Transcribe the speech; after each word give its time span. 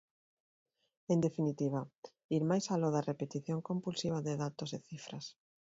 En 1.15 1.19
definitiva, 1.25 1.81
ir 2.39 2.43
máis 2.51 2.65
aló 2.73 2.89
da 2.95 3.05
repetición 3.11 3.59
compulsiva 3.69 4.19
de 4.27 4.33
datos 4.43 4.69
e 4.77 4.79
cifras. 4.89 5.25